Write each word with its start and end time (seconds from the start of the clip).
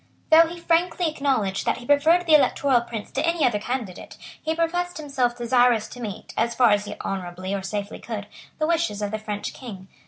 Though 0.31 0.47
he 0.47 0.59
frankly 0.59 1.07
acknowledged 1.07 1.63
that 1.67 1.77
he 1.77 1.85
preferred 1.85 2.25
the 2.25 2.33
Electoral 2.33 2.81
Prince 2.81 3.11
to 3.11 3.23
any 3.23 3.45
other 3.45 3.59
candidate, 3.59 4.17
he 4.41 4.55
professed. 4.55 4.97
himself 4.97 5.37
desirous 5.37 5.87
to 5.89 5.99
meet, 6.01 6.33
as 6.35 6.55
far 6.55 6.71
as 6.71 6.85
he 6.85 6.95
honourably 7.05 7.53
or 7.53 7.61
safely 7.61 7.99
could, 7.99 8.25
the 8.57 8.65
wishes 8.65 9.03
of 9.03 9.11
the 9.11 9.19
French 9.19 9.53
King. 9.53 9.89